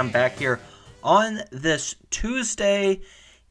[0.00, 0.60] I'm back here
[1.04, 3.02] on this Tuesday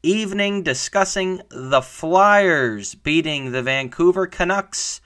[0.02, 5.00] evening discussing the Flyers beating the Vancouver Canucks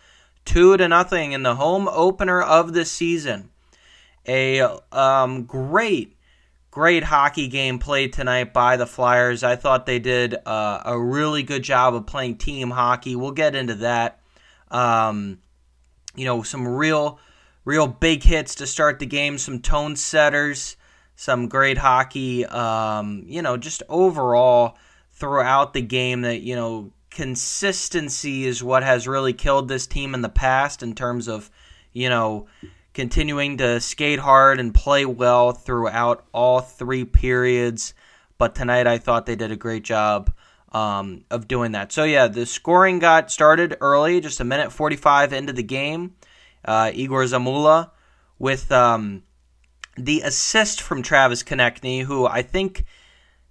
[0.47, 3.51] 2 to nothing in the home opener of the season.
[4.27, 6.17] A um, great,
[6.71, 9.45] great hockey game played tonight by the Flyers.
[9.45, 13.17] I thought they did uh, a really good job of playing team hockey.
[13.17, 14.19] We'll get into that.
[14.71, 15.41] Um,
[16.17, 17.19] you know, some real,
[17.67, 20.79] real big hits to start the game, some tone setters,
[21.17, 22.45] some great hockey.
[22.47, 24.77] Um, you know, just overall
[25.13, 30.23] throughout the game that, you know, consistency is what has really killed this team in
[30.23, 31.51] the past in terms of,
[31.93, 32.47] you know,
[32.93, 37.95] continuing to skate hard and play well throughout all three periods.
[38.39, 40.33] But tonight I thought they did a great job
[40.73, 41.93] um, of doing that.
[41.93, 46.15] So yeah, the scoring got started early, just a minute 45 into the game.
[46.65, 47.91] Uh, Egor Zamula
[48.39, 49.23] with um,
[49.97, 52.85] the assist from Travis Konecny, who I think,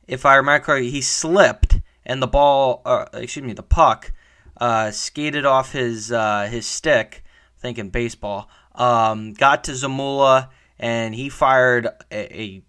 [0.08, 4.11] if I remember correctly, he slipped and the ball, uh, excuse me, the puck
[4.58, 7.23] uh, skated off his uh, his stick.
[7.59, 12.63] Thinking baseball, um, got to Zamula and he fired a, a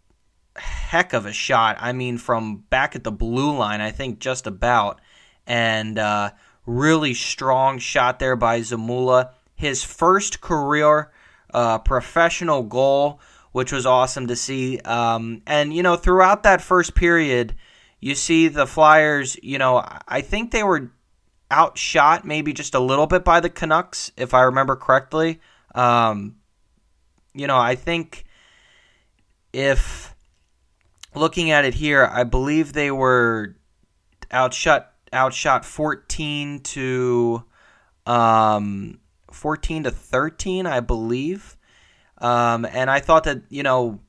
[0.57, 1.77] heck of a shot.
[1.81, 5.01] I mean, from back at the blue line, I think just about.
[5.49, 6.31] And uh,
[6.65, 9.31] really strong shot there by Zamula.
[9.57, 11.11] His first career
[11.53, 13.21] uh, professional goal,
[13.55, 14.81] which was awesome to see.
[14.81, 17.55] Um, and, you know, throughout that first period,
[18.01, 20.91] you see the Flyers, you know, I think they were
[21.53, 25.39] outshot maybe just a little bit by the Canucks, if I remember correctly.
[25.73, 26.35] Um,
[27.33, 28.25] you know, I think
[29.53, 30.17] if
[31.15, 33.55] looking at it here, I believe they were
[34.33, 37.45] outshot outshot 14 to
[38.05, 38.99] um,
[39.31, 41.57] 14 to 13, I believe.
[42.19, 44.01] Um, and I thought that, you know,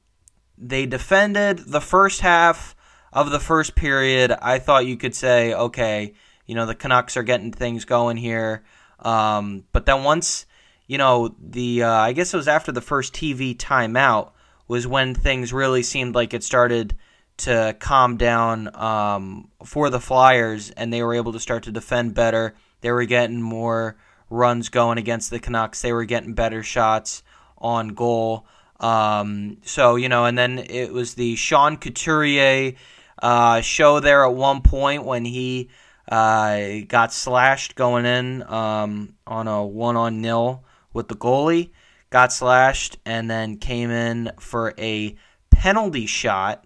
[0.57, 2.75] they defended the first half
[3.11, 4.31] of the first period.
[4.31, 6.13] I thought you could say, okay,
[6.45, 8.63] you know, the Canucks are getting things going here.
[8.99, 10.45] Um, but then once,
[10.87, 14.31] you know, the uh, I guess it was after the first TV timeout,
[14.67, 16.95] was when things really seemed like it started
[17.37, 22.15] to calm down um, for the Flyers, and they were able to start to defend
[22.15, 22.55] better.
[22.81, 23.97] They were getting more
[24.29, 25.81] runs going against the Canucks.
[25.81, 27.23] They were getting better shots
[27.65, 28.45] on goal.
[28.79, 32.73] Um, so you know, and then it was the Sean Couturier
[33.21, 35.69] uh, show there at one point when he
[36.09, 41.71] uh, got slashed going in um, on a one on nil with the goalie
[42.15, 45.15] got slashed, and then came in for a
[45.49, 46.65] penalty shot.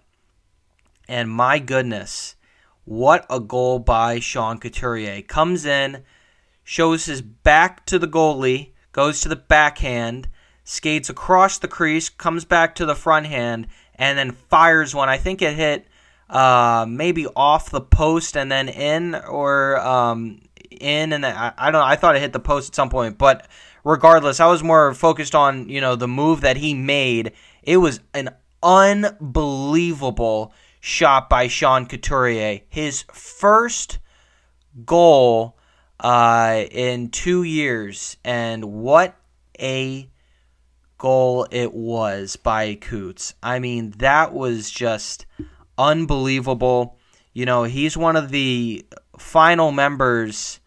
[1.08, 2.36] And my goodness,
[2.84, 5.22] what a goal by Sean Couturier.
[5.22, 6.04] Comes in,
[6.62, 10.28] shows his back to the goalie, goes to the backhand,
[10.64, 15.08] skates across the crease, comes back to the front hand, and then fires one.
[15.08, 15.86] I think it hit
[16.28, 20.40] uh, maybe off the post and then in, or um,
[20.70, 21.86] in, and then, I, I don't know.
[21.86, 23.48] I thought it hit the post at some point, but
[23.84, 27.32] regardless, I was more focused on, you know, the move that he made.
[27.62, 28.30] It was an
[28.62, 32.60] unbelievable shot by Sean Couturier.
[32.68, 33.98] His first
[34.84, 35.56] goal
[35.98, 39.16] uh, in two years, and what
[39.58, 40.09] a
[41.00, 43.34] goal it was by Coots.
[43.42, 45.26] I mean, that was just
[45.76, 46.98] unbelievable.
[47.32, 48.86] You know, he's one of the
[49.18, 50.60] final members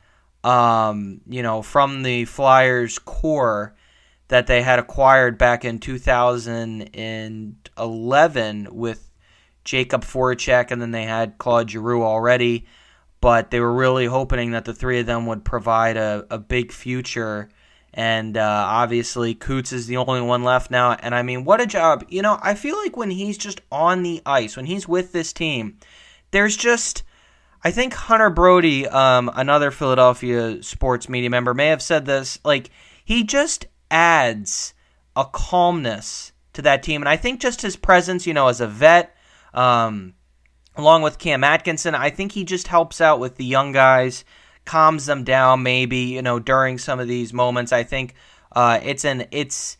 [0.44, 3.74] um, you know, from the Flyers core
[4.28, 9.10] that they had acquired back in 2011 with
[9.64, 12.66] Jakub Voracek, and then they had Claude Giroux already.
[13.22, 16.74] But they were really hoping that the three of them would provide a, a big
[16.74, 17.48] future.
[17.94, 20.94] And uh, obviously, Coots is the only one left now.
[20.94, 22.06] And I mean, what a job.
[22.10, 25.32] You know, I feel like when he's just on the ice, when he's with this
[25.32, 25.78] team,
[26.32, 27.04] there's just
[27.64, 32.38] I think Hunter Brody, um, another Philadelphia sports media member, may have said this.
[32.44, 32.70] Like,
[33.06, 34.74] he just adds
[35.16, 37.02] a calmness to that team.
[37.02, 39.16] And I think just his presence, you know, as a vet,
[39.54, 40.14] um,
[40.76, 44.26] along with Cam Atkinson, I think he just helps out with the young guys,
[44.66, 47.72] calms them down maybe, you know, during some of these moments.
[47.72, 48.16] I think
[48.52, 49.78] uh, it's an it's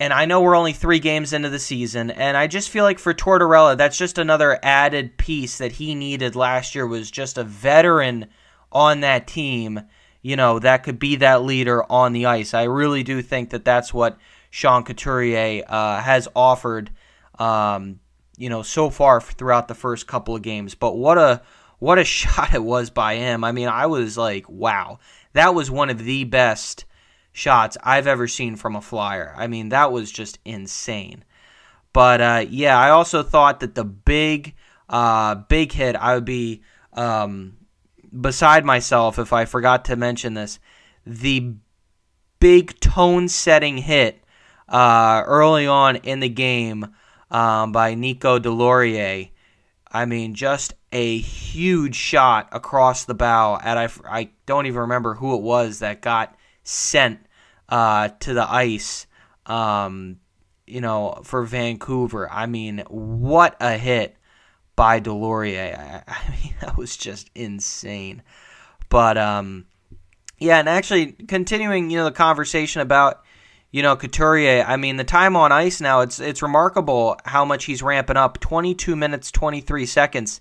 [0.00, 2.98] and I know we're only three games into the season, and I just feel like
[2.98, 7.44] for Tortorella, that's just another added piece that he needed last year was just a
[7.44, 8.26] veteran
[8.72, 9.80] on that team,
[10.22, 12.54] you know, that could be that leader on the ice.
[12.54, 14.18] I really do think that that's what
[14.50, 16.90] Sean Couturier uh, has offered,
[17.38, 18.00] um,
[18.36, 20.74] you know, so far throughout the first couple of games.
[20.74, 21.42] But what a
[21.82, 23.42] what a shot it was by him.
[23.42, 25.00] I mean, I was like, wow,
[25.32, 26.84] that was one of the best
[27.32, 29.34] shots I've ever seen from a flyer.
[29.36, 31.24] I mean, that was just insane.
[31.92, 34.54] But uh, yeah, I also thought that the big,
[34.88, 36.62] uh, big hit, I would be
[36.92, 37.56] um,
[38.18, 40.60] beside myself if I forgot to mention this.
[41.04, 41.54] The
[42.38, 44.22] big tone setting hit
[44.68, 46.94] uh, early on in the game
[47.28, 49.30] um, by Nico Deslauriers.
[49.90, 53.58] I mean, just a huge shot across the bow.
[53.62, 57.26] And I, I don't even remember who it was that got sent
[57.68, 59.06] uh, to the ice,
[59.46, 60.18] um,
[60.66, 62.30] you know, for Vancouver.
[62.30, 64.16] I mean, what a hit
[64.76, 65.78] by Deslauriers.
[65.78, 68.22] I, I mean, that was just insane.
[68.90, 69.64] But, um,
[70.38, 73.22] yeah, and actually continuing, you know, the conversation about,
[73.70, 74.64] you know, Couturier.
[74.66, 78.38] I mean, the time on ice now, it's it's remarkable how much he's ramping up.
[78.40, 80.40] 22 minutes, 23 seconds.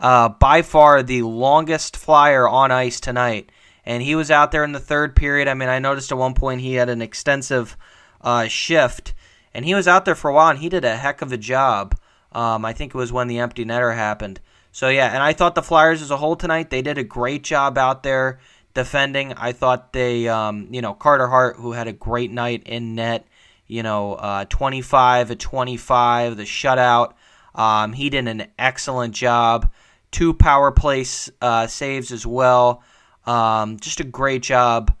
[0.00, 3.50] Uh, by far the longest flyer on ice tonight
[3.88, 5.48] and he was out there in the third period.
[5.48, 7.74] I mean, I noticed at one point he had an extensive
[8.20, 9.14] uh, shift,
[9.54, 11.38] and he was out there for a while, and he did a heck of a
[11.38, 11.98] job.
[12.32, 14.40] Um, I think it was when the empty netter happened.
[14.72, 17.42] So yeah, and I thought the Flyers as a whole tonight they did a great
[17.42, 18.40] job out there
[18.74, 19.32] defending.
[19.32, 23.26] I thought they, um, you know, Carter Hart who had a great night in net.
[23.66, 27.14] You know, uh, 25 at 25, the shutout.
[27.54, 29.70] Um, he did an excellent job.
[30.10, 31.04] Two power play
[31.40, 32.82] uh, saves as well.
[33.26, 34.96] Um, just a great job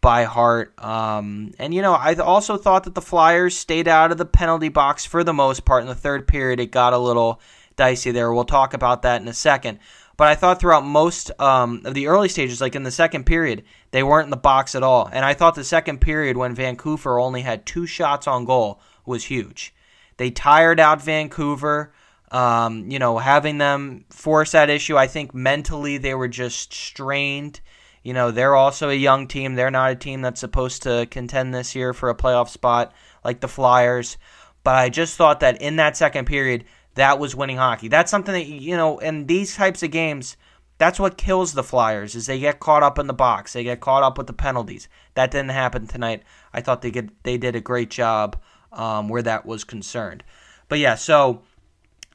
[0.00, 0.74] by Hart.
[0.82, 4.68] Um, and, you know, I also thought that the Flyers stayed out of the penalty
[4.68, 5.82] box for the most part.
[5.82, 7.40] In the third period, it got a little
[7.76, 8.32] dicey there.
[8.32, 9.78] We'll talk about that in a second.
[10.16, 13.64] But I thought throughout most um, of the early stages, like in the second period,
[13.90, 15.08] they weren't in the box at all.
[15.10, 19.24] And I thought the second period, when Vancouver only had two shots on goal, was
[19.24, 19.74] huge.
[20.18, 21.94] They tired out Vancouver.
[22.30, 27.60] Um, you know, having them force that issue, I think mentally they were just strained.
[28.02, 29.54] You know, they're also a young team.
[29.54, 32.92] They're not a team that's supposed to contend this year for a playoff spot
[33.24, 34.16] like the Flyers.
[34.62, 37.88] But I just thought that in that second period, that was winning hockey.
[37.88, 40.36] That's something that, you know, in these types of games,
[40.78, 43.52] that's what kills the Flyers is they get caught up in the box.
[43.52, 44.88] They get caught up with the penalties.
[45.14, 46.22] That didn't happen tonight.
[46.52, 48.40] I thought they get, they did a great job
[48.72, 50.24] um, where that was concerned.
[50.68, 51.42] But yeah, so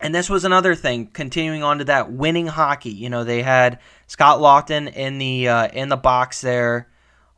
[0.01, 1.07] and this was another thing.
[1.07, 2.92] Continuing on to that, winning hockey.
[2.92, 6.89] You know, they had Scott Laughton in the uh, in the box there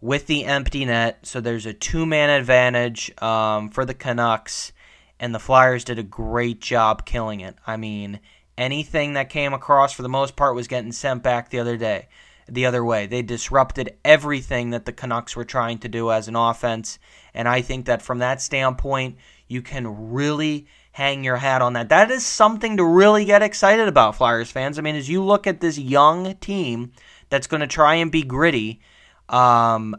[0.02, 4.72] with the empty net, so there's a two man advantage um, for the Canucks,
[5.20, 7.56] and the Flyers did a great job killing it.
[7.66, 8.20] I mean,
[8.58, 12.08] anything that came across for the most part was getting sent back the other day,
[12.48, 13.08] the other way.
[13.08, 17.00] They disrupted everything that the Canucks were trying to do as an offense,
[17.34, 21.90] and I think that from that standpoint, you can really hang your hat on that.
[21.90, 24.80] That is something to really get excited about, Flyers fans.
[24.80, 26.92] I mean, as you look at this young team
[27.30, 28.82] that's going to try and be gritty,
[29.30, 29.96] um,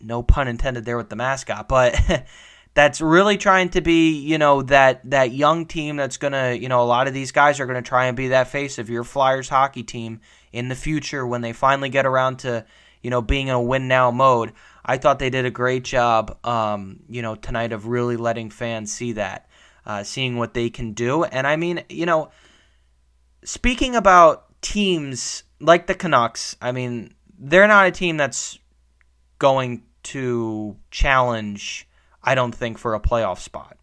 [0.00, 1.98] no pun intended there with the mascot, but
[2.74, 6.68] that's really trying to be, you know, that that young team that's going to, you
[6.68, 8.90] know, a lot of these guys are going to try and be that face of
[8.90, 10.20] your Flyers hockey team
[10.52, 12.64] in the future when they finally get around to,
[13.02, 14.52] you know, being in a win now mode.
[14.84, 18.92] I thought they did a great job, um, you know, tonight of really letting fans
[18.92, 19.48] see that
[19.86, 21.24] uh, seeing what they can do.
[21.24, 22.30] And I mean, you know,
[23.44, 28.58] speaking about teams like the Canucks, I mean, they're not a team that's
[29.38, 31.88] going to challenge,
[32.22, 33.76] I don't think, for a playoff spot.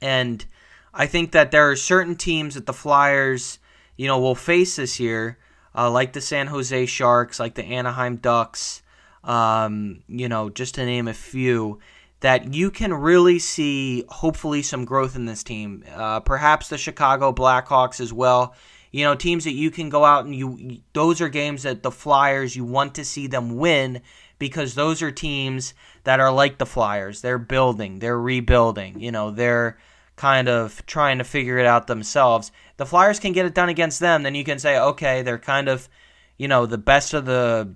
[0.00, 0.44] And
[0.92, 3.58] I think that there are certain teams that the Flyers,
[3.96, 5.38] you know, will face this year,
[5.76, 8.82] uh, like the San Jose Sharks, like the Anaheim Ducks,
[9.24, 11.80] um, you know, just to name a few
[12.20, 15.84] that you can really see hopefully some growth in this team.
[15.92, 18.54] Uh, perhaps the Chicago Blackhawks as well.
[18.92, 21.90] You know, teams that you can go out and you those are games that the
[21.90, 24.02] Flyers you want to see them win
[24.38, 25.74] because those are teams
[26.04, 27.22] that are like the Flyers.
[27.22, 29.00] They're building, they're rebuilding.
[29.00, 29.78] You know, they're
[30.16, 32.52] kind of trying to figure it out themselves.
[32.76, 35.68] The Flyers can get it done against them, then you can say, okay, they're kind
[35.68, 35.88] of,
[36.36, 37.74] you know, the best of the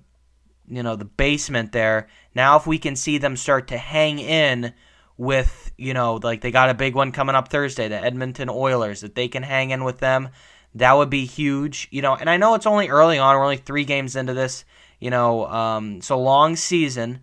[0.67, 2.07] you know the basement there.
[2.35, 4.73] Now if we can see them start to hang in
[5.17, 9.01] with you know like they got a big one coming up Thursday, the Edmonton Oilers,
[9.01, 10.29] that they can hang in with them,
[10.75, 11.87] that would be huge.
[11.91, 14.65] You know, and I know it's only early on, we're only three games into this.
[14.99, 17.21] You know, um, so long season.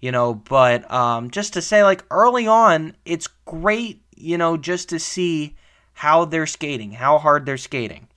[0.00, 4.01] You know, but um, just to say, like early on, it's great.
[4.22, 5.56] You know, just to see
[5.94, 8.08] how they're skating, how hard they're skating.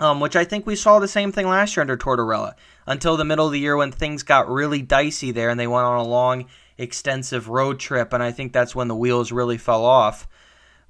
[0.00, 2.54] Um, which I think we saw the same thing last year under Tortorella
[2.86, 5.86] until the middle of the year when things got really dicey there and they went
[5.86, 8.12] on a long, extensive road trip.
[8.12, 10.28] And I think that's when the wheels really fell off.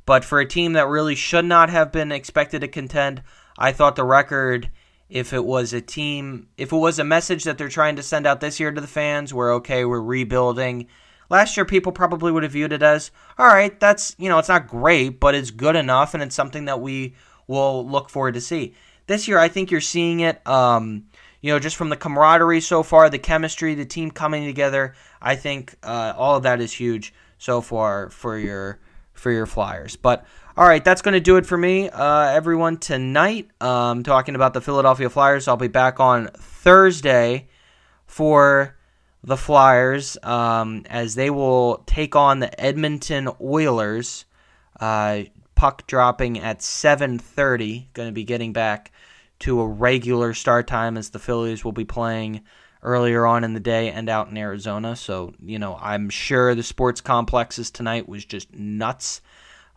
[0.04, 3.22] But for a team that really should not have been expected to contend,
[3.56, 4.70] I thought the record
[5.08, 8.26] if it was a team, if it was a message that they're trying to send
[8.26, 10.86] out this year to the fans, we're okay, we're rebuilding.
[11.30, 14.48] Last year, people probably would have viewed it as, all right, that's, you know, it's
[14.48, 17.14] not great, but it's good enough, and it's something that we
[17.46, 18.74] will look forward to see.
[19.06, 21.04] This year, I think you're seeing it, um,
[21.40, 24.94] you know, just from the camaraderie so far, the chemistry, the team coming together.
[25.20, 28.80] I think uh, all of that is huge so far for your
[29.12, 29.96] for your Flyers.
[29.96, 30.24] But
[30.56, 32.78] all right, that's going to do it for me, uh, everyone.
[32.78, 35.48] Tonight, um, talking about the Philadelphia Flyers.
[35.48, 37.48] I'll be back on Thursday
[38.06, 38.76] for
[39.28, 44.24] the Flyers um, as they will take on the Edmonton Oilers.
[44.80, 47.92] Uh, puck dropping at 7:30.
[47.92, 48.90] Going to be getting back
[49.40, 52.42] to a regular start time as the Phillies will be playing
[52.82, 54.96] earlier on in the day and out in Arizona.
[54.96, 59.20] So, you know, I'm sure the sports complexes tonight was just nuts.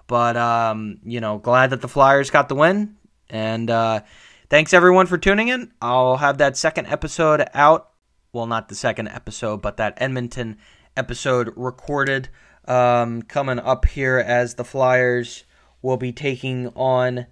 [0.08, 2.96] But, um, you know, glad that the Flyers got the win.
[3.30, 4.02] And uh,
[4.50, 5.72] thanks everyone for tuning in.
[5.82, 7.91] I'll have that second episode out.
[8.34, 10.58] Well, not the second episode, but that Edmonton
[10.96, 12.30] episode recorded
[12.66, 15.44] um, coming up here as the Flyers
[15.82, 17.26] will be taking on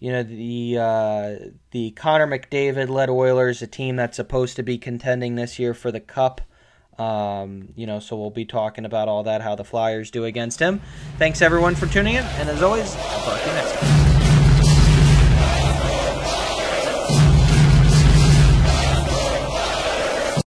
[0.00, 4.78] you know the uh, the Connor McDavid led Oilers, a team that's supposed to be
[4.78, 6.40] contending this year for the Cup.
[6.98, 10.58] Um, you know, so we'll be talking about all that, how the Flyers do against
[10.58, 10.80] him.
[11.18, 13.59] Thanks everyone for tuning in, and as always, I'll talk to you next.